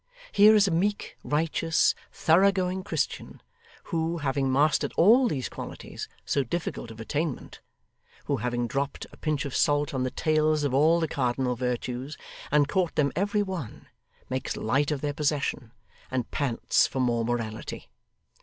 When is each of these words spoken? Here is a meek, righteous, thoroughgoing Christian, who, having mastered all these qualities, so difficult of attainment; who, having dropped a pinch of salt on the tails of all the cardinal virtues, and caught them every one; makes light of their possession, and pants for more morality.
Here 0.31 0.55
is 0.55 0.67
a 0.67 0.71
meek, 0.71 1.15
righteous, 1.23 1.93
thoroughgoing 2.11 2.83
Christian, 2.83 3.39
who, 3.83 4.17
having 4.17 4.51
mastered 4.51 4.93
all 4.97 5.27
these 5.27 5.47
qualities, 5.47 6.07
so 6.25 6.43
difficult 6.43 6.89
of 6.89 6.99
attainment; 6.99 7.61
who, 8.25 8.37
having 8.37 8.65
dropped 8.65 9.05
a 9.11 9.17
pinch 9.17 9.45
of 9.45 9.55
salt 9.55 9.93
on 9.93 10.01
the 10.01 10.09
tails 10.09 10.63
of 10.63 10.73
all 10.73 10.99
the 10.99 11.07
cardinal 11.07 11.55
virtues, 11.55 12.17
and 12.49 12.67
caught 12.67 12.95
them 12.95 13.11
every 13.15 13.43
one; 13.43 13.89
makes 14.27 14.57
light 14.57 14.89
of 14.89 15.01
their 15.01 15.13
possession, 15.13 15.71
and 16.09 16.31
pants 16.31 16.87
for 16.87 16.99
more 16.99 17.23
morality. 17.23 17.87